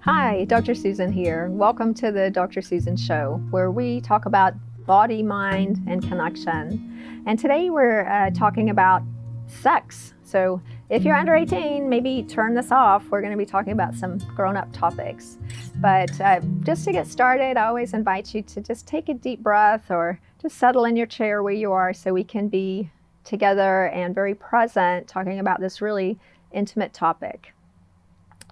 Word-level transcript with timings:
Hi, 0.00 0.44
Dr. 0.46 0.74
Susan 0.74 1.12
here. 1.12 1.50
Welcome 1.50 1.94
to 1.94 2.10
the 2.10 2.30
Dr. 2.30 2.60
Susan 2.60 2.96
Show, 2.96 3.40
where 3.50 3.70
we 3.70 4.00
talk 4.00 4.26
about 4.26 4.54
body, 4.84 5.22
mind, 5.22 5.84
and 5.86 6.02
connection. 6.02 7.22
And 7.26 7.38
today 7.38 7.70
we're 7.70 8.08
uh, 8.08 8.30
talking 8.30 8.70
about 8.70 9.02
sex. 9.46 10.14
So 10.24 10.60
if 10.88 11.04
you're 11.04 11.14
under 11.14 11.34
18, 11.34 11.88
maybe 11.88 12.24
turn 12.24 12.54
this 12.54 12.72
off. 12.72 13.04
We're 13.08 13.20
going 13.20 13.32
to 13.32 13.38
be 13.38 13.46
talking 13.46 13.72
about 13.72 13.94
some 13.94 14.18
grown 14.34 14.56
up 14.56 14.72
topics. 14.72 15.38
But 15.76 16.20
uh, 16.20 16.40
just 16.64 16.84
to 16.86 16.92
get 16.92 17.06
started, 17.06 17.56
I 17.56 17.66
always 17.66 17.94
invite 17.94 18.34
you 18.34 18.42
to 18.42 18.60
just 18.60 18.86
take 18.86 19.08
a 19.08 19.14
deep 19.14 19.44
breath 19.44 19.90
or 19.90 20.20
just 20.42 20.58
settle 20.58 20.84
in 20.84 20.96
your 20.96 21.06
chair 21.06 21.42
where 21.42 21.54
you 21.54 21.72
are 21.72 21.92
so 21.92 22.12
we 22.12 22.24
can 22.24 22.48
be 22.48 22.90
together 23.26 23.88
and 23.88 24.14
very 24.14 24.34
present 24.34 25.08
talking 25.08 25.38
about 25.38 25.60
this 25.60 25.82
really 25.82 26.18
intimate 26.52 26.94
topic. 26.94 27.52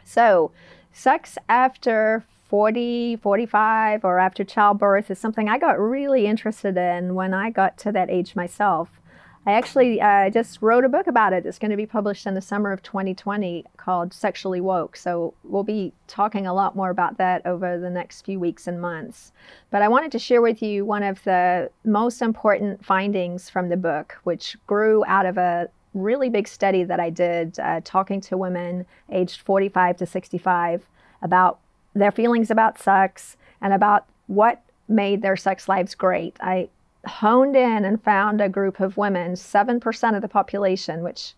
So, 0.05 0.51
sex 0.93 1.39
after 1.49 2.25
40, 2.49 3.17
45, 3.17 4.05
or 4.05 4.19
after 4.19 4.45
childbirth 4.45 5.11
is 5.11 5.19
something 5.19 5.49
I 5.49 5.59
got 5.59 5.81
really 5.81 6.27
interested 6.27 6.77
in 6.77 7.15
when 7.15 7.33
I 7.33 7.51
got 7.51 7.79
to 7.79 7.93
that 7.93 8.11
age 8.11 8.37
myself. 8.37 9.01
I 9.47 9.53
actually 9.53 10.01
uh, 10.01 10.31
just 10.31 10.63
wrote 10.63 10.85
a 10.85 10.89
book 10.89 11.07
about 11.07 11.35
it. 11.35 11.45
It's 11.45 11.59
going 11.59 11.71
to 11.71 11.77
be 11.77 11.85
published 11.85 12.27
in 12.27 12.35
the 12.35 12.41
summer 12.41 12.73
of 12.73 12.83
2020 12.83 13.65
called 13.77 14.15
Sexually 14.15 14.61
Woke. 14.61 14.97
So 14.97 15.35
we'll 15.45 15.65
be 15.65 15.93
talking 16.07 16.47
a 16.47 16.55
lot 16.55 16.75
more 16.75 16.89
about 16.89 17.19
that 17.19 17.45
over 17.45 17.79
the 17.79 17.91
next 17.91 18.23
few 18.23 18.41
weeks 18.41 18.67
and 18.67 18.81
months. 18.81 19.33
But 19.71 19.83
I 19.83 19.89
wanted 19.89 20.13
to 20.13 20.19
share 20.19 20.41
with 20.41 20.63
you 20.63 20.87
one 20.87 21.03
of 21.03 21.23
the 21.25 21.71
most 21.85 22.23
important 22.23 22.85
findings 22.85 23.51
from 23.51 23.69
the 23.69 23.77
book, 23.77 24.17
which 24.25 24.57
grew 24.67 25.05
out 25.07 25.27
of 25.27 25.37
a 25.37 25.69
really 25.93 26.31
big 26.31 26.49
study 26.49 26.83
that 26.83 26.99
I 26.99 27.11
did 27.11 27.59
uh, 27.59 27.83
talking 27.85 28.23
to 28.23 28.39
women 28.39 28.87
aged 29.13 29.43
45 29.43 29.99
to 29.99 30.07
65 30.07 30.87
about 31.21 31.59
their 31.95 32.11
feelings 32.11 32.51
about 32.51 32.81
sex 32.81 33.37
and 33.61 33.75
about 33.75 34.07
what 34.27 34.63
made 34.89 35.23
their 35.23 35.37
sex 35.37 35.69
lives 35.69 35.95
great. 35.95 36.37
I 36.41 36.69
honed 37.07 37.57
in 37.57 37.85
and 37.85 38.03
found 38.03 38.41
a 38.41 38.49
group 38.49 38.81
of 38.81 38.97
women, 38.97 39.33
7% 39.33 40.17
of 40.17 40.23
the 40.23 40.29
population, 40.29 41.03
which 41.03 41.35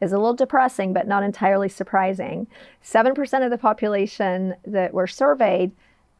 is 0.00 0.12
a 0.12 0.18
little 0.18 0.34
depressing 0.34 0.92
but 0.92 1.06
not 1.06 1.22
entirely 1.22 1.68
surprising. 1.68 2.46
7% 2.84 3.44
of 3.44 3.50
the 3.50 3.58
population 3.58 4.54
that 4.66 4.92
were 4.92 5.06
surveyed 5.06 5.72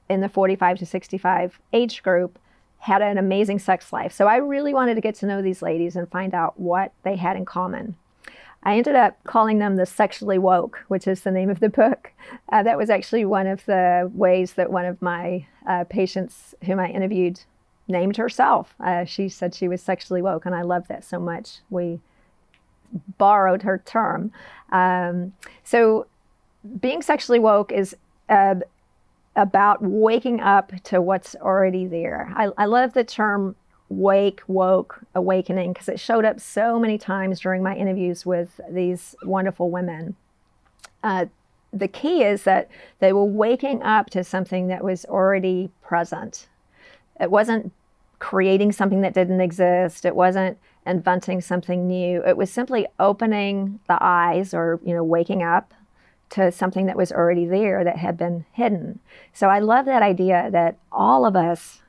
in 0.09 0.21
the 0.21 0.29
45 0.29 0.79
to 0.79 0.87
65 0.87 1.61
age 1.73 2.03
group 2.03 2.39
had 2.79 3.01
an 3.01 3.17
amazing 3.17 3.59
sex 3.59 3.93
life. 3.93 4.13
So 4.13 4.27
I 4.27 4.37
really 4.37 4.75
wanted 4.75 4.95
to 4.97 5.01
get 5.01 5.15
to 5.17 5.27
know 5.27 5.41
these 5.41 5.63
ladies 5.63 5.97
and 5.97 6.11
find 6.11 6.35
out 6.35 6.61
what 6.61 6.93
they 7.03 7.17
had 7.17 7.37
in 7.37 7.47
common. 7.47 7.97
I 8.63 8.77
ended 8.77 8.95
up 8.95 9.23
calling 9.25 9.59
them 9.59 9.77
the 9.77 9.87
sexually 9.87 10.39
woke, 10.39 10.85
which 10.89 11.07
is 11.07 11.23
the 11.23 11.31
name 11.31 11.51
of 11.51 11.61
the 11.61 11.69
book. 11.69 12.13
Uh, 12.51 12.63
that 12.63 12.79
was 12.79 12.91
actually 12.91 13.25
one 13.25 13.47
of 13.47 13.65
the 13.67 14.11
ways 14.15 14.55
that 14.55 14.71
one 14.71 14.87
of 14.87 15.01
my 15.03 15.47
uh, 15.69 15.85
patients, 15.85 16.55
whom 16.65 16.79
I 16.79 16.89
interviewed 16.89 17.41
named 17.89 18.17
herself. 18.17 18.75
Uh, 18.81 19.05
she 19.05 19.29
said 19.29 19.55
she 19.55 19.69
was 19.69 19.83
sexually 19.83 20.23
woke, 20.23 20.47
and 20.47 20.55
I 20.55 20.63
love 20.63 20.89
that 20.89 21.05
so 21.05 21.19
much. 21.19 21.59
We 21.71 22.01
borrowed 23.19 23.63
her 23.63 23.83
term. 23.85 24.33
Um, 24.71 25.33
so, 25.63 26.07
being 26.81 27.03
sexually 27.03 27.39
woke 27.39 27.73
is 27.73 27.95
uh, 28.29 28.57
about 29.37 29.83
waking 29.83 30.41
up 30.41 30.73
to 30.85 31.01
what's 31.01 31.35
already 31.37 31.87
there. 31.87 32.33
I, 32.35 32.51
I 32.57 32.65
love 32.65 32.95
the 32.95 33.05
term 33.05 33.57
wake, 33.91 34.41
woke, 34.47 35.01
awakening 35.15 35.73
because 35.73 35.89
it 35.89 36.01
showed 36.01 36.25
up 36.25 36.41
so 36.41 36.79
many 36.79 36.97
times 36.97 37.41
during 37.41 37.63
my 37.63 37.77
interviews 37.77 38.25
with 38.25 38.61
these 38.71 39.15
wonderful 39.23 39.71
women. 39.71 40.17
Uh, 41.03 41.27
the 41.73 41.89
key 41.89 42.23
is 42.23 42.45
that 42.45 42.71
they 43.01 43.13
were 43.13 43.25
waking 43.25 43.83
up 43.83 44.09
to 44.11 44.25
something 44.25 44.69
that 44.69 44.83
was 44.83 45.05
already 45.05 45.71
present 45.83 46.47
it 47.21 47.31
wasn't 47.31 47.73
creating 48.19 48.73
something 48.73 49.01
that 49.03 49.15
didn't 49.15 49.41
exist. 49.41 50.05
It 50.05 50.17
wasn't 50.17 50.59
inventing 50.87 51.41
something 51.41 51.87
new. 51.87 52.23
It 52.27 52.37
was 52.37 52.51
simply 52.51 52.87
opening 52.99 53.81
the 53.89 53.99
eyes 54.01 54.55
or, 54.55 54.81
you 54.85 54.95
know, 54.95 55.05
waking 55.05 55.43
up 55.43 55.75
to 56.31 56.51
something 56.51 56.87
that 56.87 56.97
was 56.97 57.13
already 57.13 57.47
there 57.47 57.85
that 57.85 57.99
had 57.99 58.17
been 58.17 58.45
hidden. 58.53 58.99
So 59.33 59.49
I 59.49 59.59
love 59.59 59.87
that 59.87 60.03
idea 60.03 60.49
that 60.51 60.79
all 60.91 61.27
of 61.27 61.37
us 61.37 61.83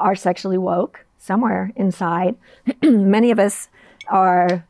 are 0.00 0.14
sexually 0.14 0.58
woke 0.58 1.04
somewhere 1.18 1.72
inside. 1.76 2.36
Many 2.82 3.30
of 3.30 3.38
us 3.38 3.68
are 4.08 4.66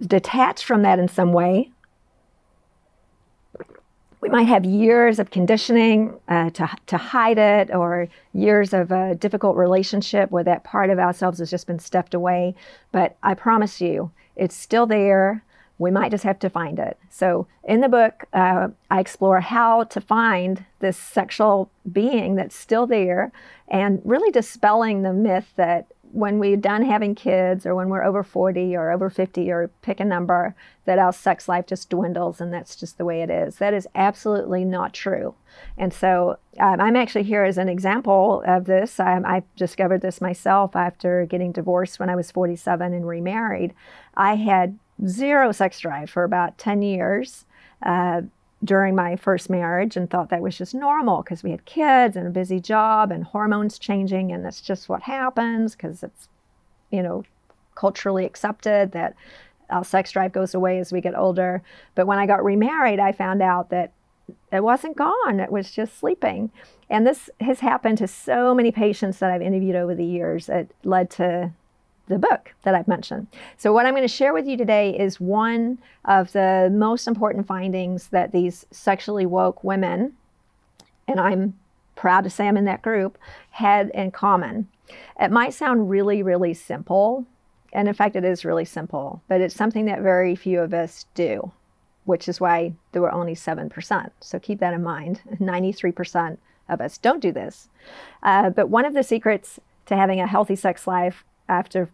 detached 0.00 0.64
from 0.64 0.82
that 0.82 0.98
in 0.98 1.08
some 1.08 1.32
way 1.32 1.70
we 4.20 4.28
might 4.28 4.44
have 4.44 4.64
years 4.64 5.18
of 5.18 5.30
conditioning 5.30 6.18
uh, 6.28 6.50
to, 6.50 6.68
to 6.86 6.96
hide 6.96 7.38
it 7.38 7.74
or 7.74 8.08
years 8.32 8.72
of 8.72 8.90
a 8.90 9.14
difficult 9.14 9.56
relationship 9.56 10.30
where 10.30 10.44
that 10.44 10.64
part 10.64 10.90
of 10.90 10.98
ourselves 10.98 11.38
has 11.38 11.50
just 11.50 11.66
been 11.66 11.78
stepped 11.78 12.14
away. 12.14 12.54
But 12.92 13.16
I 13.22 13.34
promise 13.34 13.80
you, 13.80 14.10
it's 14.34 14.54
still 14.54 14.86
there. 14.86 15.42
We 15.78 15.90
might 15.90 16.10
just 16.10 16.24
have 16.24 16.38
to 16.38 16.48
find 16.48 16.78
it. 16.78 16.96
So, 17.10 17.46
in 17.62 17.80
the 17.82 17.88
book, 17.88 18.24
uh, 18.32 18.68
I 18.90 19.00
explore 19.00 19.40
how 19.40 19.84
to 19.84 20.00
find 20.00 20.64
this 20.78 20.96
sexual 20.96 21.70
being 21.92 22.36
that's 22.36 22.56
still 22.56 22.86
there 22.86 23.30
and 23.68 24.00
really 24.04 24.30
dispelling 24.30 25.02
the 25.02 25.12
myth 25.12 25.52
that 25.56 25.86
when 26.16 26.38
we're 26.38 26.56
done 26.56 26.82
having 26.82 27.14
kids 27.14 27.66
or 27.66 27.74
when 27.74 27.90
we're 27.90 28.02
over 28.02 28.22
40 28.22 28.74
or 28.74 28.90
over 28.90 29.10
50 29.10 29.50
or 29.50 29.68
pick 29.82 30.00
a 30.00 30.04
number, 30.04 30.54
that 30.86 30.98
our 30.98 31.12
sex 31.12 31.46
life 31.46 31.66
just 31.66 31.90
dwindles 31.90 32.40
and 32.40 32.50
that's 32.50 32.74
just 32.74 32.96
the 32.96 33.04
way 33.04 33.20
it 33.20 33.28
is. 33.28 33.56
That 33.56 33.74
is 33.74 33.86
absolutely 33.94 34.64
not 34.64 34.94
true. 34.94 35.34
And 35.76 35.92
so 35.92 36.38
um, 36.58 36.80
I'm 36.80 36.96
actually 36.96 37.24
here 37.24 37.44
as 37.44 37.58
an 37.58 37.68
example 37.68 38.42
of 38.46 38.64
this. 38.64 38.98
Um, 38.98 39.26
I 39.26 39.42
discovered 39.56 40.00
this 40.00 40.22
myself 40.22 40.74
after 40.74 41.26
getting 41.26 41.52
divorced 41.52 42.00
when 42.00 42.08
I 42.08 42.16
was 42.16 42.30
47 42.30 42.94
and 42.94 43.06
remarried. 43.06 43.74
I 44.14 44.36
had 44.36 44.78
zero 45.06 45.52
sex 45.52 45.78
drive 45.80 46.08
for 46.08 46.24
about 46.24 46.56
10 46.56 46.80
years. 46.80 47.44
Uh, 47.82 48.22
during 48.66 48.94
my 48.94 49.16
first 49.16 49.48
marriage 49.48 49.96
and 49.96 50.10
thought 50.10 50.28
that 50.28 50.42
was 50.42 50.58
just 50.58 50.74
normal 50.74 51.22
because 51.22 51.42
we 51.42 51.50
had 51.50 51.64
kids 51.64 52.16
and 52.16 52.26
a 52.26 52.30
busy 52.30 52.60
job 52.60 53.10
and 53.10 53.24
hormones 53.24 53.78
changing 53.78 54.32
and 54.32 54.44
that's 54.44 54.60
just 54.60 54.88
what 54.88 55.02
happens 55.02 55.74
because 55.74 56.02
it's 56.02 56.28
you 56.90 57.02
know 57.02 57.24
culturally 57.74 58.24
accepted 58.24 58.92
that 58.92 59.14
our 59.70 59.84
sex 59.84 60.12
drive 60.12 60.32
goes 60.32 60.54
away 60.54 60.78
as 60.78 60.92
we 60.92 61.00
get 61.00 61.16
older. 61.16 61.62
But 61.94 62.06
when 62.06 62.18
i 62.18 62.26
got 62.26 62.44
remarried 62.44 63.00
i 63.00 63.12
found 63.12 63.40
out 63.40 63.70
that 63.70 63.92
it 64.52 64.62
wasn't 64.62 64.96
gone 64.96 65.40
it 65.40 65.52
was 65.52 65.70
just 65.70 65.98
sleeping. 65.98 66.50
And 66.90 67.06
this 67.06 67.30
has 67.40 67.60
happened 67.60 67.98
to 67.98 68.08
so 68.08 68.54
many 68.54 68.72
patients 68.72 69.18
that 69.18 69.30
i've 69.30 69.42
interviewed 69.42 69.76
over 69.76 69.94
the 69.94 70.04
years. 70.04 70.48
It 70.48 70.74
led 70.84 71.10
to 71.12 71.52
the 72.08 72.18
book 72.18 72.54
that 72.62 72.74
I've 72.74 72.88
mentioned. 72.88 73.26
So, 73.56 73.72
what 73.72 73.86
I'm 73.86 73.94
going 73.94 74.02
to 74.02 74.08
share 74.08 74.32
with 74.32 74.46
you 74.46 74.56
today 74.56 74.96
is 74.96 75.20
one 75.20 75.78
of 76.04 76.32
the 76.32 76.70
most 76.72 77.06
important 77.06 77.46
findings 77.46 78.08
that 78.08 78.32
these 78.32 78.66
sexually 78.70 79.26
woke 79.26 79.64
women, 79.64 80.14
and 81.08 81.20
I'm 81.20 81.58
proud 81.96 82.24
to 82.24 82.30
say 82.30 82.46
I'm 82.46 82.56
in 82.56 82.64
that 82.66 82.82
group, 82.82 83.18
had 83.50 83.90
in 83.90 84.10
common. 84.10 84.68
It 85.20 85.30
might 85.30 85.54
sound 85.54 85.90
really, 85.90 86.22
really 86.22 86.54
simple, 86.54 87.26
and 87.72 87.88
in 87.88 87.94
fact, 87.94 88.16
it 88.16 88.24
is 88.24 88.44
really 88.44 88.64
simple, 88.64 89.22
but 89.28 89.40
it's 89.40 89.54
something 89.54 89.86
that 89.86 90.00
very 90.00 90.36
few 90.36 90.60
of 90.60 90.72
us 90.72 91.06
do, 91.14 91.50
which 92.04 92.28
is 92.28 92.40
why 92.40 92.72
there 92.92 93.02
were 93.02 93.12
only 93.12 93.34
7%. 93.34 94.10
So, 94.20 94.38
keep 94.38 94.60
that 94.60 94.74
in 94.74 94.82
mind 94.82 95.20
93% 95.40 96.38
of 96.68 96.80
us 96.80 96.98
don't 96.98 97.20
do 97.20 97.32
this. 97.32 97.68
Uh, 98.22 98.50
but 98.50 98.68
one 98.68 98.84
of 98.84 98.94
the 98.94 99.02
secrets 99.02 99.58
to 99.86 99.96
having 99.96 100.20
a 100.20 100.26
healthy 100.26 100.56
sex 100.56 100.86
life 100.86 101.24
after 101.48 101.88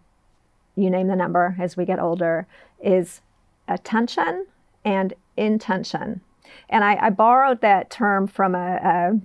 you 0.77 0.91
name 0.91 1.09
the 1.09 1.17
number 1.17 1.57
as 1.59 1.77
we 1.77 1.85
get 1.85 1.99
older 1.99 2.47
is 2.83 3.21
attention 3.69 4.47
and 4.85 5.15
intention. 5.37 6.21
And 6.69 6.85
I, 6.85 7.07
I 7.07 7.11
borrowed 7.11 7.61
that 7.61 7.91
term 7.91 8.27
from 8.27 8.55
a, 8.55 8.81
a 8.83 9.21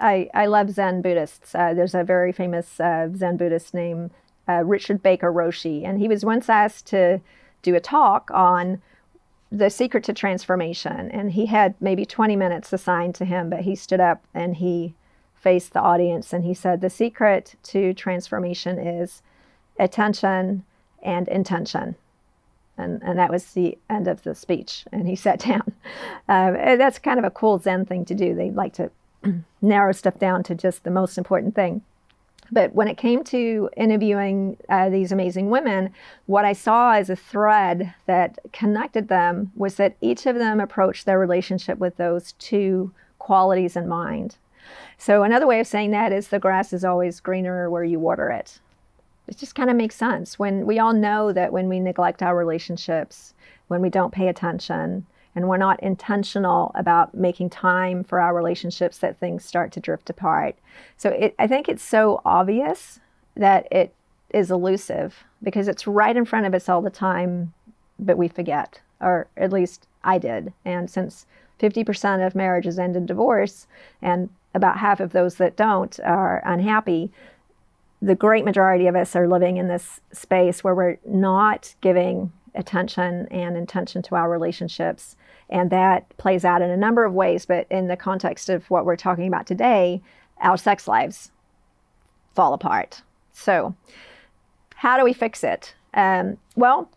I, 0.00 0.30
I 0.32 0.46
love 0.46 0.70
Zen 0.70 1.02
Buddhists. 1.02 1.54
Uh, 1.54 1.74
there's 1.74 1.94
a 1.94 2.04
very 2.04 2.32
famous 2.32 2.78
uh, 2.78 3.08
Zen 3.14 3.36
Buddhist 3.36 3.74
named 3.74 4.10
uh, 4.48 4.62
Richard 4.64 5.02
Baker 5.02 5.32
Roshi, 5.32 5.84
and 5.84 5.98
he 5.98 6.08
was 6.08 6.24
once 6.24 6.48
asked 6.48 6.86
to 6.86 7.20
do 7.62 7.74
a 7.74 7.80
talk 7.80 8.30
on 8.32 8.80
the 9.50 9.70
secret 9.70 10.04
to 10.04 10.12
transformation. 10.12 11.10
And 11.10 11.32
he 11.32 11.46
had 11.46 11.74
maybe 11.80 12.04
20 12.04 12.36
minutes 12.36 12.72
assigned 12.72 13.14
to 13.16 13.24
him, 13.24 13.50
but 13.50 13.60
he 13.60 13.74
stood 13.74 14.00
up 14.00 14.22
and 14.34 14.56
he 14.56 14.94
faced 15.34 15.72
the 15.72 15.80
audience 15.80 16.32
and 16.32 16.44
he 16.44 16.54
said, 16.54 16.80
The 16.80 16.90
secret 16.90 17.54
to 17.64 17.94
transformation 17.94 18.78
is 18.78 19.22
attention, 19.78 20.64
and 21.02 21.28
intention. 21.28 21.96
And, 22.76 23.02
and 23.02 23.18
that 23.18 23.30
was 23.30 23.52
the 23.52 23.76
end 23.90 24.06
of 24.06 24.22
the 24.22 24.34
speech. 24.34 24.84
And 24.92 25.08
he 25.08 25.16
sat 25.26 25.40
down. 25.40 25.72
Uh, 26.28 26.76
that's 26.76 26.98
kind 26.98 27.18
of 27.18 27.24
a 27.24 27.30
cool 27.30 27.58
Zen 27.58 27.86
thing 27.86 28.04
to 28.06 28.14
do. 28.14 28.34
They 28.34 28.50
like 28.50 28.74
to 28.74 28.90
narrow 29.62 29.92
stuff 29.92 30.18
down 30.18 30.42
to 30.44 30.54
just 30.54 30.84
the 30.84 30.90
most 30.90 31.18
important 31.18 31.54
thing. 31.54 31.82
But 32.50 32.74
when 32.74 32.88
it 32.88 32.96
came 32.96 33.24
to 33.24 33.68
interviewing 33.76 34.56
uh, 34.70 34.88
these 34.88 35.12
amazing 35.12 35.50
women, 35.50 35.92
what 36.24 36.46
I 36.46 36.54
saw 36.54 36.92
as 36.92 37.10
a 37.10 37.16
thread 37.16 37.92
that 38.06 38.38
connected 38.52 39.08
them 39.08 39.52
was 39.54 39.74
that 39.74 39.96
each 40.00 40.24
of 40.24 40.36
them 40.36 40.58
approached 40.58 41.04
their 41.04 41.18
relationship 41.18 41.78
with 41.78 41.96
those 41.96 42.32
two 42.32 42.92
qualities 43.18 43.76
in 43.76 43.86
mind. 43.86 44.36
So, 44.96 45.22
another 45.22 45.46
way 45.46 45.60
of 45.60 45.66
saying 45.66 45.90
that 45.90 46.12
is 46.12 46.28
the 46.28 46.38
grass 46.38 46.72
is 46.72 46.84
always 46.84 47.20
greener 47.20 47.68
where 47.68 47.84
you 47.84 47.98
water 47.98 48.30
it. 48.30 48.60
It 49.28 49.36
just 49.36 49.54
kind 49.54 49.70
of 49.70 49.76
makes 49.76 49.94
sense. 49.94 50.38
When 50.38 50.66
we 50.66 50.78
all 50.78 50.92
know 50.92 51.32
that 51.32 51.52
when 51.52 51.68
we 51.68 51.80
neglect 51.80 52.22
our 52.22 52.36
relationships, 52.36 53.34
when 53.68 53.82
we 53.82 53.90
don't 53.90 54.12
pay 54.12 54.28
attention, 54.28 55.06
and 55.34 55.48
we're 55.48 55.56
not 55.56 55.80
intentional 55.82 56.72
about 56.74 57.14
making 57.14 57.50
time 57.50 58.02
for 58.02 58.20
our 58.20 58.34
relationships 58.34 58.98
that 58.98 59.16
things 59.18 59.44
start 59.44 59.70
to 59.70 59.80
drift 59.80 60.10
apart. 60.10 60.56
So 60.96 61.10
it, 61.10 61.34
I 61.38 61.46
think 61.46 61.68
it's 61.68 61.82
so 61.82 62.20
obvious 62.24 62.98
that 63.36 63.68
it 63.70 63.94
is 64.30 64.50
elusive 64.50 65.24
because 65.42 65.68
it's 65.68 65.86
right 65.86 66.16
in 66.16 66.24
front 66.24 66.46
of 66.46 66.54
us 66.54 66.68
all 66.68 66.82
the 66.82 66.90
time, 66.90 67.52
but 67.98 68.18
we 68.18 68.26
forget, 68.26 68.80
or 69.00 69.28
at 69.36 69.52
least 69.52 69.86
I 70.02 70.18
did. 70.18 70.52
And 70.64 70.90
since 70.90 71.24
50% 71.60 72.26
of 72.26 72.34
marriages 72.34 72.78
end 72.78 72.96
in 72.96 73.06
divorce, 73.06 73.66
and 74.02 74.30
about 74.54 74.78
half 74.78 74.98
of 74.98 75.12
those 75.12 75.36
that 75.36 75.56
don't 75.56 76.00
are 76.00 76.42
unhappy, 76.44 77.12
the 78.00 78.14
great 78.14 78.44
majority 78.44 78.86
of 78.86 78.96
us 78.96 79.16
are 79.16 79.28
living 79.28 79.56
in 79.56 79.68
this 79.68 80.00
space 80.12 80.62
where 80.62 80.74
we're 80.74 80.98
not 81.04 81.74
giving 81.80 82.32
attention 82.54 83.26
and 83.30 83.56
intention 83.56 84.02
to 84.02 84.14
our 84.14 84.30
relationships 84.30 85.16
and 85.50 85.70
that 85.70 86.08
plays 86.18 86.44
out 86.44 86.62
in 86.62 86.70
a 86.70 86.76
number 86.76 87.04
of 87.04 87.14
ways, 87.14 87.46
but 87.46 87.66
in 87.70 87.88
the 87.88 87.96
context 87.96 88.48
of 88.48 88.68
what 88.70 88.84
we're 88.84 88.96
talking 88.96 89.26
about 89.26 89.46
today, 89.46 90.02
our 90.40 90.56
sex 90.56 90.86
lives 90.86 91.30
fall 92.34 92.52
apart. 92.52 93.02
So, 93.32 93.74
how 94.76 94.96
do 94.96 95.04
we 95.04 95.12
fix 95.12 95.42
it? 95.42 95.74
Um, 95.94 96.36
well, 96.54 96.90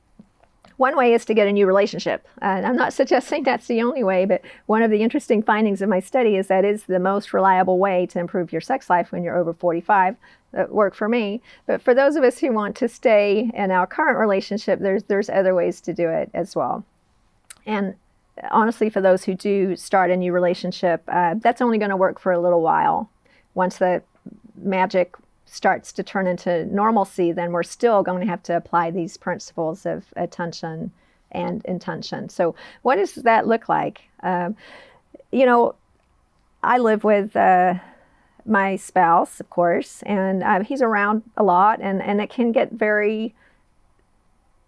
one 0.81 0.97
way 0.97 1.13
is 1.13 1.23
to 1.25 1.35
get 1.35 1.47
a 1.47 1.51
new 1.51 1.67
relationship. 1.67 2.27
And 2.41 2.65
I'm 2.65 2.75
not 2.75 2.91
suggesting 3.01 3.43
that's 3.43 3.67
the 3.67 3.83
only 3.83 4.03
way, 4.03 4.25
but 4.25 4.41
one 4.65 4.81
of 4.81 4.89
the 4.89 5.03
interesting 5.03 5.43
findings 5.43 5.81
of 5.81 5.87
my 5.87 5.99
study 5.99 6.35
is 6.35 6.47
that 6.47 6.65
is 6.65 6.83
the 6.83 6.99
most 6.99 7.33
reliable 7.33 7.77
way 7.77 8.07
to 8.07 8.19
improve 8.19 8.51
your 8.51 8.61
sex 8.61 8.89
life 8.89 9.11
when 9.11 9.23
you're 9.23 9.37
over 9.37 9.53
45. 9.53 10.15
That 10.53 10.73
worked 10.73 10.97
for 10.97 11.07
me. 11.07 11.41
But 11.65 11.81
for 11.81 11.93
those 11.93 12.17
of 12.17 12.25
us 12.25 12.39
who 12.39 12.51
want 12.51 12.75
to 12.77 12.89
stay 12.89 13.49
in 13.53 13.71
our 13.71 13.87
current 13.87 14.17
relationship, 14.17 14.79
there's 14.79 15.03
there's 15.03 15.29
other 15.29 15.55
ways 15.55 15.79
to 15.81 15.93
do 15.93 16.09
it 16.09 16.29
as 16.33 16.57
well. 16.57 16.83
And 17.65 17.95
honestly, 18.49 18.89
for 18.89 18.99
those 18.99 19.23
who 19.23 19.33
do 19.33 19.77
start 19.77 20.11
a 20.11 20.17
new 20.17 20.33
relationship, 20.33 21.03
uh, 21.07 21.35
that's 21.37 21.61
only 21.61 21.77
going 21.77 21.91
to 21.91 21.95
work 21.95 22.19
for 22.19 22.33
a 22.33 22.39
little 22.41 22.61
while. 22.61 23.09
Once 23.53 23.77
the 23.77 24.03
magic 24.57 25.15
starts 25.51 25.91
to 25.91 26.01
turn 26.01 26.27
into 26.27 26.65
normalcy, 26.65 27.33
then 27.33 27.51
we're 27.51 27.61
still 27.61 28.03
going 28.03 28.21
to 28.21 28.25
have 28.25 28.41
to 28.41 28.55
apply 28.55 28.89
these 28.89 29.17
principles 29.17 29.85
of 29.85 30.05
attention 30.15 30.91
and 31.31 31.63
intention. 31.65 32.29
So, 32.29 32.55
what 32.83 32.95
does 32.95 33.15
that 33.15 33.47
look 33.47 33.67
like? 33.67 34.01
Um, 34.23 34.55
you 35.29 35.45
know, 35.45 35.75
I 36.63 36.77
live 36.77 37.03
with 37.03 37.35
uh, 37.35 37.75
my 38.45 38.77
spouse, 38.77 39.41
of 39.41 39.49
course, 39.49 40.01
and 40.03 40.41
uh, 40.41 40.63
he's 40.63 40.81
around 40.81 41.23
a 41.35 41.43
lot, 41.43 41.81
and, 41.81 42.01
and 42.01 42.21
it 42.21 42.29
can 42.29 42.53
get 42.53 42.71
very 42.71 43.35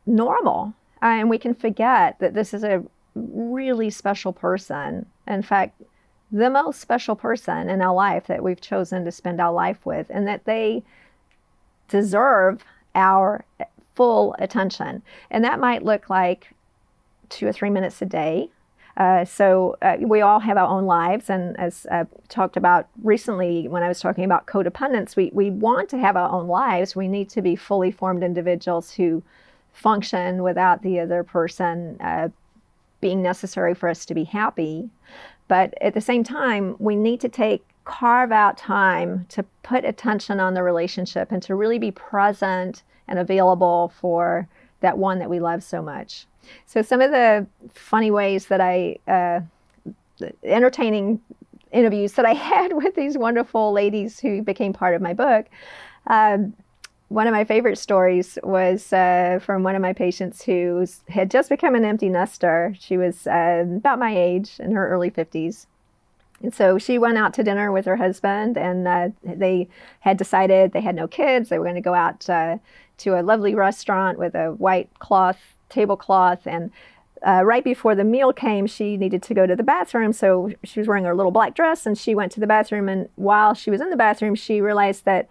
normal. 0.06 0.74
Uh, 1.02 1.06
and 1.06 1.30
we 1.30 1.38
can 1.38 1.54
forget 1.54 2.20
that 2.20 2.34
this 2.34 2.54
is 2.54 2.66
a 2.66 2.84
really 3.16 3.90
special 3.90 4.34
person. 4.34 5.06
In 5.28 5.44
fact, 5.44 5.82
the 6.34 6.50
most 6.50 6.82
special 6.82 7.16
person 7.16 7.70
in 7.70 7.82
our 7.82 7.94
life 7.94 8.26
that 8.28 8.44
we've 8.44 8.60
chosen 8.60 9.06
to 9.06 9.12
spend 9.12 9.40
our 9.40 9.54
life 9.54 9.86
with, 9.86 10.08
and 10.10 10.28
that 10.28 10.46
they 10.46 10.84
deserve 11.88 12.66
our 12.96 13.46
full 13.94 14.36
attention. 14.40 15.04
And 15.30 15.44
that 15.44 15.60
might 15.60 15.84
look 15.84 16.10
like 16.10 16.50
two 17.30 17.48
or 17.48 17.54
three 17.54 17.70
minutes 17.70 18.02
a 18.02 18.06
day. 18.06 18.50
Uh, 18.98 19.26
so 19.26 19.76
uh, 19.82 19.98
we 20.02 20.22
all 20.22 20.40
have 20.40 20.58
our 20.58 20.68
own 20.68 20.86
lives, 20.86 21.30
and 21.30 21.60
as 21.60 21.88
I 21.92 22.06
talked 22.30 22.58
about 22.58 22.88
recently 23.04 23.68
when 23.68 23.82
I 23.82 23.88
was 23.88 24.00
talking 24.00 24.24
about 24.24 24.46
codependence, 24.46 25.16
we 25.16 25.32
we 25.34 25.50
want 25.50 25.90
to 25.90 25.98
have 25.98 26.16
our 26.16 26.30
own 26.30 26.48
lives. 26.48 26.96
We 26.96 27.08
need 27.08 27.30
to 27.30 27.42
be 27.42 27.56
fully 27.56 27.92
formed 27.92 28.24
individuals 28.24 28.92
who 28.92 29.24
function 29.72 30.44
without 30.44 30.84
the 30.84 31.00
other 31.00 31.24
person 31.24 31.98
uh, 32.02 32.30
being 33.02 33.22
necessary 33.22 33.74
for 33.74 33.90
us 33.90 34.06
to 34.06 34.14
be 34.14 34.24
happy. 34.24 34.90
But 35.48 35.74
at 35.82 35.94
the 35.94 36.02
same 36.02 36.24
time, 36.24 36.76
we 36.80 36.96
need 36.96 37.20
to 37.22 37.30
take 37.30 37.66
carve 37.86 38.32
out 38.32 38.58
time 38.58 39.26
to 39.30 39.44
put 39.62 39.84
attention 39.84 40.40
on 40.40 40.54
the 40.54 40.64
relationship 40.64 41.32
and 41.32 41.44
to 41.44 41.56
really 41.56 41.80
be 41.80 41.92
present 41.92 42.84
and 43.08 43.20
available 43.20 43.94
for 44.00 44.48
that 44.80 44.98
one 44.98 45.20
that 45.20 45.30
we 45.30 45.40
love 45.40 45.64
so 45.64 45.82
much. 45.82 46.26
So, 46.66 46.82
some 46.82 47.02
of 47.02 47.12
the 47.12 47.48
funny 47.74 48.12
ways 48.12 48.48
that 48.48 48.62
I, 48.62 48.98
uh, 49.08 49.42
entertaining 50.44 51.22
interviews 51.72 52.14
that 52.14 52.26
I 52.26 52.34
had 52.52 52.74
with 52.74 52.96
these 52.96 53.18
wonderful 53.18 53.72
ladies 53.72 54.20
who 54.20 54.42
became 54.42 54.74
part 54.74 54.96
of 54.96 55.02
my 55.02 55.14
book. 55.14 55.48
Um, 56.08 56.54
one 57.14 57.28
of 57.28 57.32
my 57.32 57.46
favorite 57.46 57.78
stories 57.78 58.40
was 58.42 58.92
uh, 58.92 59.38
from 59.40 59.62
one 59.62 59.76
of 59.76 59.84
my 59.84 59.94
patients 59.94 60.42
who 60.42 60.84
had 61.10 61.30
just 61.30 61.48
become 61.48 61.76
an 61.76 61.86
empty 61.86 62.10
nester. 62.10 62.76
She 62.80 62.98
was 62.98 63.28
uh, 63.28 63.64
about 63.68 64.00
my 64.00 64.18
age, 64.18 64.60
in 64.60 64.72
her 64.72 64.90
early 64.90 65.12
50s. 65.12 65.68
And 66.42 66.52
so 66.52 66.80
she 66.80 66.98
went 66.98 67.20
out 67.20 67.32
to 67.36 67.44
dinner 67.44 67.72
with 67.72 67.86
her 67.86 67.98
husband, 67.98 68.58
and 68.58 68.88
uh, 68.88 69.10
they 69.24 69.68
had 70.00 70.18
decided 70.18 70.72
they 70.72 70.82
had 70.82 70.96
no 70.96 71.08
kids. 71.08 71.50
They 71.50 71.60
were 71.60 71.66
going 71.66 71.76
to 71.76 71.82
go 71.82 71.94
out 71.94 72.28
uh, 72.28 72.58
to 72.98 73.20
a 73.20 73.22
lovely 73.22 73.54
restaurant 73.54 74.18
with 74.18 74.34
a 74.34 74.48
white 74.54 74.90
cloth, 74.98 75.40
tablecloth. 75.70 76.48
And 76.48 76.72
uh, 77.26 77.44
right 77.46 77.64
before 77.64 77.94
the 77.94 78.04
meal 78.04 78.34
came, 78.34 78.66
she 78.66 78.98
needed 78.98 79.22
to 79.22 79.36
go 79.36 79.46
to 79.46 79.56
the 79.56 79.62
bathroom. 79.62 80.14
So 80.14 80.52
she 80.64 80.80
was 80.80 80.88
wearing 80.88 81.04
her 81.04 81.16
little 81.16 81.32
black 81.32 81.54
dress, 81.54 81.86
and 81.86 81.96
she 81.96 82.16
went 82.16 82.32
to 82.32 82.40
the 82.40 82.48
bathroom. 82.48 82.90
And 82.90 83.08
while 83.18 83.54
she 83.54 83.70
was 83.70 83.82
in 83.82 83.92
the 83.92 83.98
bathroom, 83.98 84.34
she 84.34 84.62
realized 84.62 85.06
that 85.06 85.30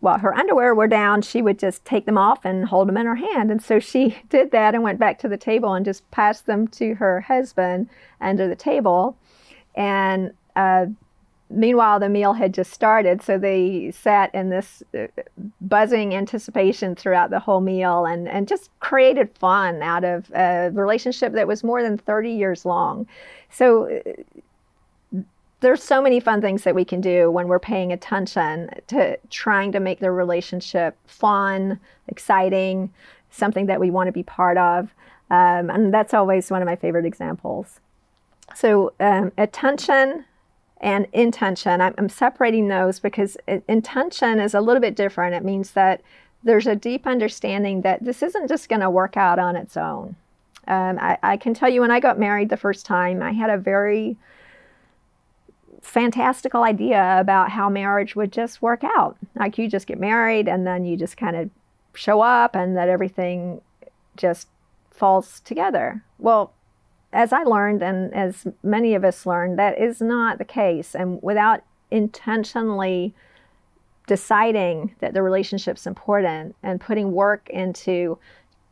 while 0.00 0.18
her 0.18 0.34
underwear 0.34 0.74
were 0.74 0.88
down, 0.88 1.22
she 1.22 1.42
would 1.42 1.58
just 1.58 1.84
take 1.84 2.06
them 2.06 2.18
off 2.18 2.44
and 2.44 2.66
hold 2.66 2.88
them 2.88 2.96
in 2.96 3.06
her 3.06 3.16
hand. 3.16 3.50
And 3.50 3.62
so 3.62 3.78
she 3.78 4.16
did 4.28 4.50
that 4.50 4.74
and 4.74 4.82
went 4.82 4.98
back 4.98 5.18
to 5.20 5.28
the 5.28 5.36
table 5.36 5.74
and 5.74 5.84
just 5.84 6.10
passed 6.10 6.46
them 6.46 6.66
to 6.68 6.94
her 6.94 7.20
husband 7.20 7.88
under 8.20 8.48
the 8.48 8.56
table. 8.56 9.16
And 9.74 10.32
uh, 10.56 10.86
meanwhile, 11.50 12.00
the 12.00 12.08
meal 12.08 12.32
had 12.32 12.54
just 12.54 12.72
started. 12.72 13.22
So 13.22 13.38
they 13.38 13.90
sat 13.90 14.34
in 14.34 14.48
this 14.48 14.82
uh, 14.98 15.06
buzzing 15.60 16.14
anticipation 16.14 16.94
throughout 16.94 17.30
the 17.30 17.40
whole 17.40 17.60
meal 17.60 18.06
and, 18.06 18.26
and 18.28 18.48
just 18.48 18.70
created 18.80 19.36
fun 19.38 19.82
out 19.82 20.04
of 20.04 20.30
a 20.34 20.70
relationship 20.72 21.34
that 21.34 21.46
was 21.46 21.62
more 21.62 21.82
than 21.82 21.98
30 21.98 22.30
years 22.30 22.64
long. 22.64 23.06
So 23.50 24.00
there's 25.60 25.82
so 25.82 26.00
many 26.00 26.20
fun 26.20 26.40
things 26.40 26.62
that 26.64 26.74
we 26.74 26.84
can 26.84 27.00
do 27.00 27.30
when 27.30 27.46
we're 27.46 27.58
paying 27.58 27.92
attention 27.92 28.70
to 28.88 29.18
trying 29.28 29.72
to 29.72 29.80
make 29.80 30.00
the 30.00 30.10
relationship 30.10 30.96
fun, 31.06 31.78
exciting, 32.08 32.92
something 33.30 33.66
that 33.66 33.80
we 33.80 33.90
want 33.90 34.08
to 34.08 34.12
be 34.12 34.22
part 34.22 34.56
of. 34.56 34.94
Um, 35.30 35.70
and 35.70 35.94
that's 35.94 36.14
always 36.14 36.50
one 36.50 36.62
of 36.62 36.66
my 36.66 36.76
favorite 36.76 37.04
examples. 37.04 37.80
So, 38.54 38.92
um, 38.98 39.32
attention 39.38 40.24
and 40.80 41.06
intention, 41.12 41.80
I'm, 41.80 41.94
I'm 41.98 42.08
separating 42.08 42.68
those 42.68 42.98
because 42.98 43.36
intention 43.68 44.40
is 44.40 44.54
a 44.54 44.60
little 44.60 44.80
bit 44.80 44.96
different. 44.96 45.34
It 45.34 45.44
means 45.44 45.72
that 45.72 46.00
there's 46.42 46.66
a 46.66 46.74
deep 46.74 47.06
understanding 47.06 47.82
that 47.82 48.02
this 48.02 48.22
isn't 48.22 48.48
just 48.48 48.68
going 48.68 48.80
to 48.80 48.90
work 48.90 49.16
out 49.16 49.38
on 49.38 49.56
its 49.56 49.76
own. 49.76 50.16
Um, 50.66 50.98
I, 50.98 51.18
I 51.22 51.36
can 51.36 51.52
tell 51.52 51.68
you 51.68 51.82
when 51.82 51.90
I 51.90 52.00
got 52.00 52.18
married 52.18 52.48
the 52.48 52.56
first 52.56 52.86
time, 52.86 53.22
I 53.22 53.32
had 53.32 53.50
a 53.50 53.58
very 53.58 54.16
fantastical 55.82 56.62
idea 56.62 57.16
about 57.18 57.50
how 57.50 57.68
marriage 57.68 58.14
would 58.16 58.32
just 58.32 58.62
work 58.62 58.82
out. 58.84 59.16
Like 59.36 59.58
you 59.58 59.68
just 59.68 59.86
get 59.86 59.98
married 59.98 60.48
and 60.48 60.66
then 60.66 60.84
you 60.84 60.96
just 60.96 61.16
kind 61.16 61.36
of 61.36 61.50
show 61.94 62.20
up 62.20 62.54
and 62.54 62.76
that 62.76 62.88
everything 62.88 63.60
just 64.16 64.48
falls 64.90 65.40
together. 65.40 66.02
Well, 66.18 66.52
as 67.12 67.32
I 67.32 67.42
learned 67.42 67.82
and 67.82 68.14
as 68.14 68.46
many 68.62 68.94
of 68.94 69.04
us 69.04 69.26
learned, 69.26 69.58
that 69.58 69.78
is 69.80 70.00
not 70.00 70.38
the 70.38 70.44
case. 70.44 70.94
And 70.94 71.20
without 71.22 71.62
intentionally 71.90 73.14
deciding 74.06 74.94
that 75.00 75.14
the 75.14 75.22
relationship's 75.22 75.86
important 75.86 76.54
and 76.62 76.80
putting 76.80 77.12
work 77.12 77.48
into 77.50 78.18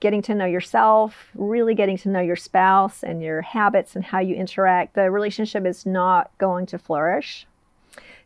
getting 0.00 0.22
to 0.22 0.34
know 0.34 0.44
yourself, 0.44 1.28
really 1.34 1.74
getting 1.74 1.96
to 1.98 2.08
know 2.08 2.20
your 2.20 2.36
spouse 2.36 3.02
and 3.02 3.22
your 3.22 3.42
habits 3.42 3.96
and 3.96 4.04
how 4.04 4.20
you 4.20 4.34
interact, 4.34 4.94
the 4.94 5.10
relationship 5.10 5.66
is 5.66 5.84
not 5.84 6.30
going 6.38 6.66
to 6.66 6.78
flourish. 6.78 7.46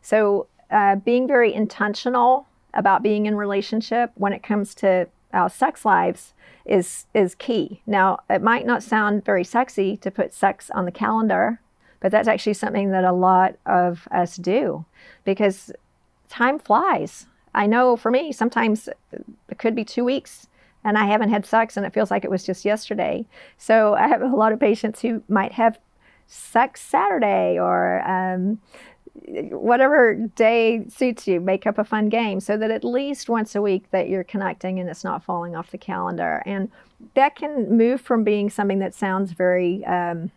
So, 0.01 0.47
uh, 0.71 0.97
being 0.97 1.27
very 1.27 1.53
intentional 1.53 2.47
about 2.75 3.03
being 3.03 3.27
in 3.27 3.37
relationship 3.37 4.11
when 4.15 4.33
it 4.33 4.43
comes 4.43 4.75
to 4.77 5.09
our 5.33 5.49
sex 5.49 5.85
lives 5.85 6.35
is 6.65 7.07
is 7.15 7.35
key. 7.35 7.83
Now, 7.87 8.21
it 8.31 8.43
might 8.43 8.67
not 8.67 8.83
sound 8.83 9.25
very 9.25 9.45
sexy 9.45 9.97
to 9.99 10.11
put 10.11 10.33
sex 10.33 10.71
on 10.71 10.85
the 10.85 10.93
calendar, 10.93 11.61
but 12.01 12.11
that's 12.11 12.29
actually 12.29 12.55
something 12.55 12.91
that 12.91 13.05
a 13.05 13.13
lot 13.13 13.57
of 13.67 14.09
us 14.11 14.37
do 14.37 14.85
because 15.25 15.73
time 16.29 16.59
flies 16.59 17.27
I 17.55 17.67
know 17.67 17.97
for 17.97 18.11
me, 18.11 18.33
sometimes 18.33 18.89
it 19.13 19.59
could 19.59 19.75
be 19.75 19.85
two 19.85 20.05
weeks 20.05 20.49
and 20.85 20.99
I 20.99 21.07
haven't 21.07 21.31
had 21.31 21.47
sex 21.47 21.77
and 21.77 21.87
it 21.87 21.93
feels 21.93 22.11
like 22.11 22.25
it 22.25 22.31
was 22.31 22.45
just 22.45 22.65
yesterday. 22.65 23.25
So 23.59 23.95
I 23.95 24.09
have 24.09 24.23
a 24.23 24.27
lot 24.27 24.53
of 24.53 24.61
patients 24.61 25.01
who 25.01 25.23
might 25.29 25.53
have 25.53 25.79
sex 26.27 26.81
Saturday 26.81 27.59
or 27.59 28.03
um, 28.09 28.61
whatever 29.51 30.15
day 30.15 30.85
suits 30.89 31.29
you. 31.29 31.41
Make 31.41 31.67
up 31.67 31.79
a 31.79 31.85
fun 31.85 32.09
game 32.09 32.41
so 32.41 32.57
that 32.57 32.71
at 32.71 32.85
least 32.85 33.29
once 33.29 33.55
a 33.55 33.63
week 33.63 33.91
that 33.91 34.09
you're 34.09 34.25
connecting 34.25 34.81
and 34.81 34.89
it's 34.89 35.05
not 35.05 35.23
falling 35.23 35.55
off 35.55 35.71
the 35.71 35.79
calendar. 35.79 36.43
And 36.47 36.71
that 37.15 37.37
can 37.37 37.77
move 37.77 38.01
from 38.01 38.25
being 38.25 38.51
something 38.51 38.79
that 38.79 38.95
sounds 38.95 39.33
very 39.33 39.85
um, 39.85 40.31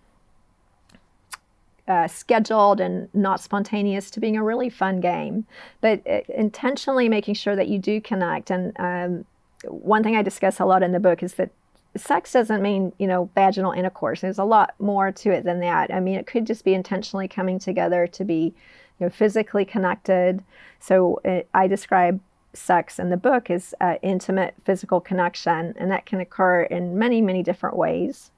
uh, 1.87 2.07
scheduled 2.07 2.79
and 2.81 3.09
not 3.13 3.39
spontaneous 3.39 4.09
to 4.11 4.19
being 4.19 4.37
a 4.37 4.43
really 4.43 4.69
fun 4.69 4.99
game, 4.99 5.45
but 5.81 6.01
uh, 6.07 6.21
intentionally 6.29 7.07
making 7.07 7.35
sure 7.35 7.55
that 7.55 7.67
you 7.67 7.79
do 7.79 8.01
connect. 8.01 8.49
And 8.49 8.73
um, 8.79 9.25
one 9.69 10.03
thing 10.03 10.15
I 10.15 10.21
discuss 10.21 10.59
a 10.59 10.65
lot 10.65 10.83
in 10.83 10.91
the 10.91 10.99
book 10.99 11.23
is 11.23 11.35
that 11.35 11.51
sex 11.97 12.33
doesn't 12.33 12.61
mean 12.61 12.93
you 12.97 13.07
know 13.07 13.29
vaginal 13.35 13.71
intercourse. 13.71 14.21
There's 14.21 14.39
a 14.39 14.43
lot 14.43 14.75
more 14.79 15.11
to 15.11 15.31
it 15.31 15.43
than 15.43 15.59
that. 15.61 15.93
I 15.93 15.99
mean, 15.99 16.15
it 16.15 16.27
could 16.27 16.45
just 16.45 16.63
be 16.63 16.73
intentionally 16.73 17.27
coming 17.27 17.59
together 17.59 18.07
to 18.07 18.23
be 18.23 18.53
you 18.99 19.05
know 19.05 19.09
physically 19.09 19.65
connected. 19.65 20.43
So 20.79 21.19
it, 21.23 21.47
uh, 21.53 21.57
I 21.57 21.67
describe 21.67 22.19
sex 22.53 22.99
in 22.99 23.09
the 23.09 23.17
book 23.17 23.49
as 23.49 23.73
uh, 23.81 23.95
intimate 24.01 24.55
physical 24.63 25.01
connection, 25.01 25.73
and 25.77 25.91
that 25.91 26.05
can 26.05 26.19
occur 26.19 26.63
in 26.63 26.97
many 26.97 27.21
many 27.21 27.43
different 27.43 27.75
ways. 27.75 28.31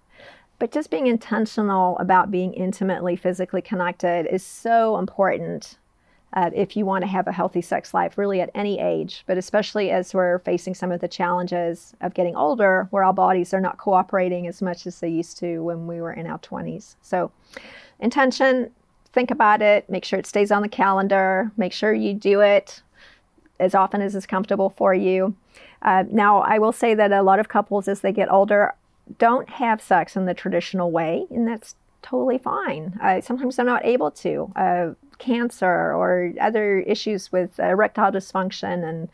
But 0.60 0.72
just 0.72 0.90
being 0.90 1.06
intentional 1.06 1.98
about 2.00 2.32
being 2.32 2.54
intimately 2.54 3.16
physically 3.16 3.62
connected 3.62 4.26
is 4.26 4.44
so 4.44 4.98
important 4.98 5.78
uh, 6.34 6.52
if 6.54 6.76
you 6.76 6.86
want 6.86 7.04
to 7.04 7.08
have 7.08 7.28
a 7.28 7.32
healthy 7.32 7.62
sex 7.62 7.94
life, 7.94 8.18
really 8.18 8.42
at 8.42 8.50
any 8.54 8.80
age, 8.80 9.24
but 9.28 9.38
especially 9.38 9.92
as 9.92 10.14
we're 10.14 10.40
facing 10.40 10.74
some 10.74 10.92
of 10.92 11.00
the 11.00 11.08
challenges 11.08 11.94
of 12.02 12.14
getting 12.14 12.36
older, 12.36 12.88
where 12.92 13.04
our 13.04 13.14
bodies 13.14 13.54
are 13.54 13.62
not 13.62 13.78
cooperating 13.78 14.46
as 14.46 14.62
much 14.62 14.86
as 14.86 15.00
they 15.00 15.10
used 15.10 15.38
to 15.40 15.60
when 15.60 15.88
we 15.88 16.02
were 16.02 16.12
in 16.12 16.28
our 16.28 16.40
20s. 16.40 16.96
So, 17.02 17.32
intention, 18.00 18.72
think 19.14 19.32
about 19.32 19.62
it, 19.62 19.90
make 19.90 20.04
sure 20.04 20.20
it 20.20 20.28
stays 20.28 20.52
on 20.52 20.62
the 20.62 20.70
calendar, 20.70 21.52
make 21.56 21.74
sure 21.74 21.94
you 21.94 22.14
do 22.14 22.42
it 22.42 22.82
as 23.60 23.74
often 23.74 24.02
as 24.02 24.14
is 24.14 24.26
comfortable 24.26 24.70
for 24.70 24.94
you. 24.94 25.36
Uh, 25.82 26.04
now, 26.12 26.40
I 26.42 26.60
will 26.60 26.72
say 26.72 26.94
that 26.94 27.12
a 27.12 27.24
lot 27.24 27.40
of 27.40 27.48
couples, 27.48 27.88
as 27.88 28.02
they 28.02 28.12
get 28.12 28.32
older, 28.32 28.76
don't 29.18 29.50
have 29.50 29.82
sex 29.82 30.16
in 30.16 30.26
the 30.26 30.34
traditional 30.34 30.92
way, 30.92 31.26
and 31.30 31.48
that's 31.48 31.76
totally 32.08 32.38
fine. 32.38 32.98
Uh, 33.02 33.22
sometimes 33.22 33.56
they're 33.56 33.66
not 33.66 33.86
able 33.86 34.12
to. 34.12 34.52
Uh, 34.56 34.90
cancer 35.18 35.66
or 35.66 36.32
other 36.40 36.80
issues 36.80 37.32
with 37.32 37.60
erectile 37.60 38.12
dysfunction 38.12 38.88
and 38.88 39.10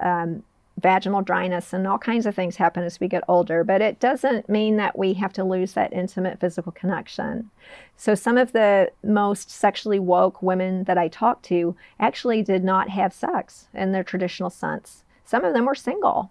um, 0.00 0.42
vaginal 0.80 1.22
dryness 1.22 1.72
and 1.72 1.86
all 1.86 1.98
kinds 1.98 2.24
of 2.24 2.34
things 2.34 2.56
happen 2.56 2.84
as 2.84 3.00
we 3.00 3.08
get 3.08 3.24
older, 3.26 3.64
but 3.64 3.82
it 3.82 3.98
doesn't 3.98 4.48
mean 4.48 4.76
that 4.76 4.96
we 4.96 5.14
have 5.14 5.32
to 5.32 5.44
lose 5.44 5.72
that 5.72 5.92
intimate 5.92 6.38
physical 6.38 6.72
connection. 6.72 7.50
So, 7.96 8.14
some 8.14 8.38
of 8.38 8.52
the 8.52 8.92
most 9.02 9.50
sexually 9.50 9.98
woke 9.98 10.40
women 10.40 10.84
that 10.84 10.96
I 10.96 11.08
talked 11.08 11.44
to 11.46 11.74
actually 11.98 12.42
did 12.42 12.62
not 12.62 12.90
have 12.90 13.12
sex 13.12 13.66
in 13.74 13.92
their 13.92 14.04
traditional 14.04 14.50
sense. 14.50 15.02
Some 15.24 15.44
of 15.44 15.52
them 15.52 15.66
were 15.66 15.74
single. 15.74 16.30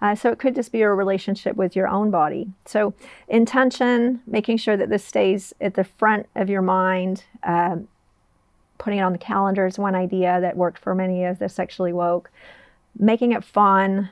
Uh, 0.00 0.14
so 0.14 0.30
it 0.30 0.38
could 0.38 0.54
just 0.54 0.70
be 0.70 0.82
a 0.82 0.92
relationship 0.92 1.56
with 1.56 1.74
your 1.74 1.88
own 1.88 2.10
body. 2.10 2.48
So 2.64 2.94
intention, 3.26 4.20
making 4.26 4.58
sure 4.58 4.76
that 4.76 4.90
this 4.90 5.04
stays 5.04 5.52
at 5.60 5.74
the 5.74 5.84
front 5.84 6.28
of 6.36 6.48
your 6.48 6.62
mind, 6.62 7.24
uh, 7.42 7.78
putting 8.78 9.00
it 9.00 9.02
on 9.02 9.12
the 9.12 9.18
calendar 9.18 9.66
is 9.66 9.78
one 9.78 9.96
idea 9.96 10.40
that 10.40 10.56
worked 10.56 10.78
for 10.78 10.94
many 10.94 11.24
of 11.24 11.40
the 11.40 11.48
sexually 11.48 11.92
woke. 11.92 12.30
Making 12.96 13.32
it 13.32 13.42
fun, 13.44 14.10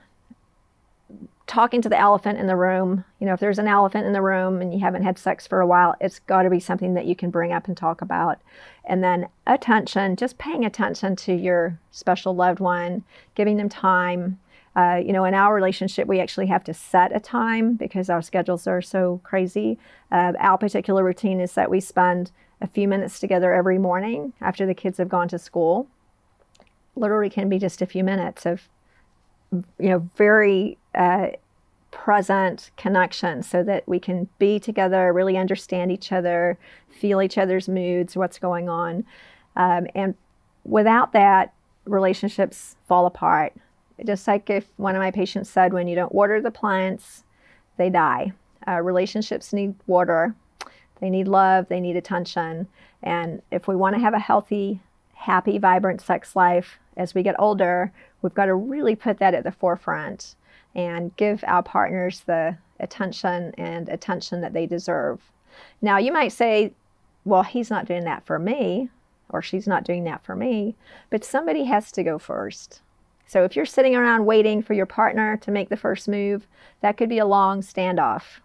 talking 1.47 1.81
to 1.81 1.89
the 1.89 1.99
elephant 1.99 2.39
in 2.39 2.49
the 2.49 2.57
room. 2.57 3.05
You 3.21 3.27
know, 3.27 3.35
if 3.35 3.41
there's 3.41 3.59
an 3.59 3.69
elephant 3.69 4.07
in 4.07 4.13
the 4.13 4.23
room 4.23 4.61
and 4.61 4.75
you 4.75 4.81
haven't 4.81 5.05
had 5.05 5.19
sex 5.19 5.47
for 5.47 5.61
a 5.61 5.67
while, 5.67 5.95
it's 6.01 6.19
got 6.19 6.43
to 6.43 6.51
be 6.51 6.61
something 6.61 6.95
that 6.95 7.07
you 7.07 7.15
can 7.15 7.31
bring 7.31 7.53
up 7.53 7.69
and 7.69 7.77
talk 7.77 8.03
about. 8.03 8.41
And 8.85 9.03
then 9.03 9.29
attention, 9.47 10.17
just 10.17 10.39
paying 10.39 10.65
attention 10.65 11.15
to 11.17 11.33
your 11.33 11.79
special 11.93 12.35
loved 12.35 12.61
one, 12.61 13.05
giving 13.35 13.57
them 13.57 13.69
time, 13.69 14.39
uh, 14.77 15.01
you 15.03 15.13
know, 15.13 15.25
in 15.25 15.33
our 15.33 15.55
relationship, 15.55 16.07
we 16.07 16.21
actually 16.21 16.47
have 16.47 16.63
to 16.63 16.75
set 16.75 17.17
a 17.17 17.19
time 17.19 17.75
because 17.75 18.11
our 18.11 18.21
schedules 18.21 18.67
are 18.67 18.83
so 18.83 19.21
crazy. 19.25 19.79
Uh, 20.13 20.35
our 20.39 20.59
particular 20.59 21.03
routine 21.03 21.41
is 21.41 21.55
that 21.55 21.71
we 21.71 21.81
spend 21.81 22.31
a 22.61 22.67
few 22.67 22.87
minutes 22.87 23.19
together 23.19 23.55
every 23.55 23.79
morning 23.79 24.35
after 24.41 24.67
the 24.67 24.75
kids 24.75 24.99
have 24.99 25.09
gone 25.09 25.29
to 25.29 25.39
school. 25.39 25.89
Literally, 26.95 27.31
can 27.31 27.49
be 27.49 27.59
just 27.59 27.81
a 27.81 27.87
few 27.87 28.05
minutes 28.05 28.45
of, 28.45 28.69
you 29.51 29.89
know, 29.89 30.11
very 30.15 30.77
uh, 30.95 31.29
present 31.91 32.71
connection 32.77 33.43
so 33.43 33.63
that 33.63 33.89
we 33.89 33.99
can 33.99 34.29
be 34.39 34.61
together, 34.61 35.11
really 35.11 35.39
understand 35.39 35.91
each 35.91 36.13
other, 36.13 36.59
feel 36.91 37.23
each 37.23 37.39
other's 37.39 37.67
moods, 37.67 38.15
what's 38.15 38.39
going 38.39 38.69
on. 38.69 39.05
Um, 39.57 39.87
and 39.95 40.15
without 40.65 41.15
that, 41.15 41.55
relationships 41.87 42.77
fall 42.87 43.07
apart 43.07 43.55
just 44.05 44.27
like 44.27 44.51
if 44.51 44.67
one 44.77 44.95
of 44.95 45.01
my 45.01 45.11
patients 45.11 45.51
said, 45.51 45.73
when 45.73 45.89
you 45.89 45.95
don't 45.95 46.15
water 46.15 46.41
the 46.41 46.51
plants, 46.51 47.25
they 47.77 47.91
die. 47.91 48.33
Uh, 48.67 48.81
relationships 48.81 49.53
need 49.53 49.75
water, 49.87 50.35
they 51.01 51.09
need 51.09 51.29
love, 51.29 51.69
they 51.69 51.81
need 51.81 51.97
attention. 51.97 52.67
And 53.03 53.43
if 53.51 53.69
we 53.69 53.77
want 53.77 53.95
to 53.95 54.01
have 54.01 54.15
a 54.15 54.19
healthy, 54.19 54.81
happy, 55.15 55.59
vibrant 55.59 56.01
sex 56.01 56.35
life 56.35 56.79
as 56.97 57.15
we 57.15 57.23
get 57.23 57.37
older, 57.39 57.93
we've 58.23 58.35
got 58.35 58.47
to 58.47 58.55
really 58.55 58.97
put 58.97 59.19
that 59.19 59.35
at 59.35 59.45
the 59.45 59.53
forefront 59.53 60.35
and 60.75 61.15
give 61.17 61.45
our 61.47 61.63
partners 61.63 62.21
the 62.27 62.57
attention 62.81 63.55
and 63.57 63.89
attention 63.89 64.41
that 64.41 64.53
they 64.53 64.67
deserve. 64.67 65.21
Now, 65.81 65.99
you 65.99 66.13
might 66.13 66.33
say, 66.33 66.73
well, 67.25 67.43
he's 67.43 67.71
not 67.71 67.87
doing 67.87 68.05
that 68.05 68.27
for 68.27 68.39
me, 68.39 68.91
or 69.29 69.43
she's 69.43 69.67
not 69.67 69.85
doing 69.85 70.05
that 70.05 70.25
for 70.25 70.37
me, 70.37 70.77
but 71.11 71.25
somebody 71.25 71.65
has 71.65 71.91
to 71.93 72.03
go 72.03 72.19
first. 72.19 72.83
So 73.27 73.45
if 73.45 73.57
you're 73.57 73.67
sitting 73.67 73.97
around 73.97 74.25
waiting 74.25 74.63
for 74.63 74.75
your 74.75 74.87
partner 74.87 75.37
to 75.39 75.51
make 75.51 75.69
the 75.69 75.77
first 75.77 76.09
move, 76.09 76.47
that 76.81 76.97
could 76.97 77.09
be 77.09 77.19
a 77.19 77.27
long 77.27 77.61
standoff. 77.61 78.41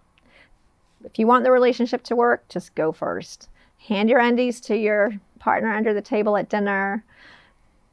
If 1.04 1.20
you 1.20 1.28
want 1.28 1.44
the 1.44 1.52
relationship 1.52 2.04
to 2.04 2.16
work, 2.16 2.48
just 2.50 2.76
go 2.76 2.92
first. 2.92 3.50
Hand 3.88 4.10
your 4.10 4.20
undies 4.20 4.60
to 4.62 4.76
your 4.76 5.12
partner 5.40 5.74
under 5.74 5.94
the 5.94 6.02
table 6.02 6.38
at 6.38 6.50
dinner. 6.50 7.04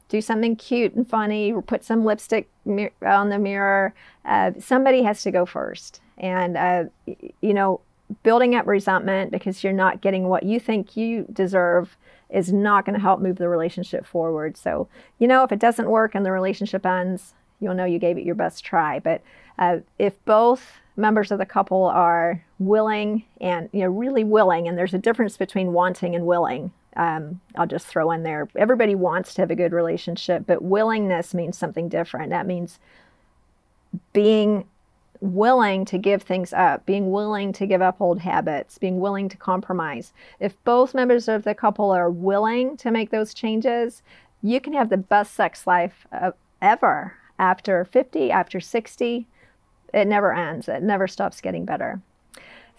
Do 0.09 0.21
something 0.21 0.55
cute 0.55 0.95
and 0.95 1.07
funny, 1.07 1.53
put 1.67 1.83
some 1.83 2.03
lipstick 2.03 2.49
on 2.65 3.29
the 3.29 3.39
mirror. 3.39 3.93
Uh, 4.25 4.51
somebody 4.59 5.03
has 5.03 5.21
to 5.23 5.31
go 5.31 5.45
first. 5.45 6.01
And, 6.17 6.57
uh, 6.57 6.83
you 7.05 7.53
know, 7.53 7.81
building 8.23 8.55
up 8.55 8.65
resentment 8.67 9.31
because 9.31 9.63
you're 9.63 9.73
not 9.73 10.01
getting 10.01 10.27
what 10.27 10.43
you 10.43 10.59
think 10.59 10.97
you 10.97 11.25
deserve 11.31 11.95
is 12.29 12.51
not 12.53 12.85
going 12.85 12.95
to 12.95 13.01
help 13.01 13.19
move 13.19 13.37
the 13.37 13.49
relationship 13.49 14.05
forward. 14.05 14.57
So, 14.57 14.87
you 15.17 15.27
know, 15.27 15.43
if 15.43 15.51
it 15.51 15.59
doesn't 15.59 15.89
work 15.89 16.15
and 16.15 16.25
the 16.25 16.31
relationship 16.31 16.85
ends, 16.85 17.33
you'll 17.59 17.73
know 17.73 17.85
you 17.85 17.99
gave 17.99 18.17
it 18.17 18.25
your 18.25 18.35
best 18.35 18.63
try. 18.63 18.99
But 18.99 19.21
uh, 19.57 19.77
if 19.97 20.13
both 20.25 20.73
members 20.95 21.31
of 21.31 21.39
the 21.39 21.45
couple 21.45 21.85
are 21.85 22.43
willing 22.59 23.23
and, 23.41 23.69
you 23.71 23.81
know, 23.81 23.87
really 23.89 24.23
willing, 24.23 24.67
and 24.67 24.77
there's 24.77 24.93
a 24.93 24.99
difference 24.99 25.37
between 25.37 25.73
wanting 25.73 26.15
and 26.15 26.25
willing. 26.25 26.71
Um, 26.95 27.39
I'll 27.55 27.67
just 27.67 27.87
throw 27.87 28.11
in 28.11 28.23
there. 28.23 28.49
Everybody 28.55 28.95
wants 28.95 29.33
to 29.35 29.41
have 29.41 29.51
a 29.51 29.55
good 29.55 29.71
relationship, 29.71 30.43
but 30.45 30.61
willingness 30.61 31.33
means 31.33 31.57
something 31.57 31.87
different. 31.87 32.29
That 32.31 32.45
means 32.45 32.79
being 34.11 34.65
willing 35.21 35.85
to 35.85 35.97
give 35.97 36.23
things 36.23 36.53
up, 36.53 36.85
being 36.85 37.11
willing 37.11 37.51
to 37.53 37.65
give 37.65 37.81
up 37.81 37.99
old 37.99 38.19
habits, 38.19 38.77
being 38.77 38.99
willing 38.99 39.29
to 39.29 39.37
compromise. 39.37 40.13
If 40.39 40.61
both 40.63 40.93
members 40.93 41.27
of 41.27 41.43
the 41.43 41.55
couple 41.55 41.91
are 41.91 42.09
willing 42.09 42.77
to 42.77 42.91
make 42.91 43.09
those 43.09 43.33
changes, 43.33 44.01
you 44.41 44.61
can 44.61 44.73
have 44.73 44.89
the 44.89 44.97
best 44.97 45.33
sex 45.33 45.67
life 45.67 46.07
uh, 46.11 46.31
ever 46.61 47.13
after 47.37 47.85
50, 47.85 48.31
after 48.31 48.59
60. 48.59 49.27
It 49.93 50.07
never 50.07 50.33
ends, 50.33 50.67
it 50.69 50.83
never 50.83 51.07
stops 51.07 51.41
getting 51.41 51.65
better. 51.65 52.01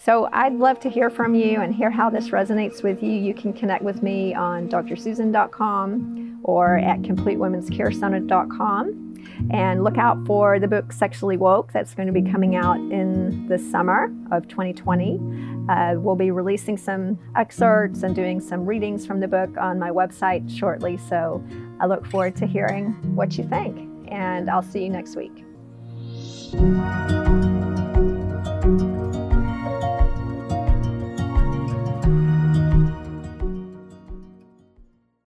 So 0.02 0.30
I'd 0.32 0.54
love 0.54 0.80
to 0.80 0.88
hear 0.88 1.10
from 1.10 1.34
you 1.34 1.60
and 1.60 1.74
hear 1.74 1.90
how 1.90 2.08
this 2.08 2.30
resonates 2.30 2.82
with 2.82 3.02
you. 3.02 3.12
You 3.12 3.34
can 3.34 3.52
connect 3.52 3.84
with 3.84 4.02
me 4.02 4.34
on 4.34 4.70
drsusan.com 4.70 6.40
or 6.42 6.78
at 6.78 7.02
completewomenscarecenter.com. 7.02 9.06
And 9.50 9.84
look 9.84 9.98
out 9.98 10.26
for 10.26 10.58
the 10.58 10.68
book 10.68 10.90
Sexually 10.90 11.36
Woke 11.36 11.70
that's 11.72 11.94
going 11.94 12.06
to 12.06 12.14
be 12.14 12.22
coming 12.22 12.56
out 12.56 12.76
in 12.76 13.46
the 13.46 13.58
summer 13.58 14.10
of 14.32 14.48
2020. 14.48 15.20
Uh, 15.68 15.96
we'll 15.98 16.16
be 16.16 16.30
releasing 16.30 16.78
some 16.78 17.18
excerpts 17.36 18.02
and 18.02 18.16
doing 18.16 18.40
some 18.40 18.64
readings 18.64 19.06
from 19.06 19.20
the 19.20 19.28
book 19.28 19.54
on 19.58 19.78
my 19.78 19.90
website 19.90 20.50
shortly. 20.50 20.96
So 20.96 21.44
I 21.78 21.84
look 21.84 22.06
forward 22.06 22.36
to 22.36 22.46
hearing 22.46 22.92
what 23.14 23.36
you 23.36 23.44
think. 23.44 23.86
And 24.08 24.48
I'll 24.48 24.62
see 24.62 24.82
you 24.82 24.88
next 24.88 25.14
week. 25.14 25.44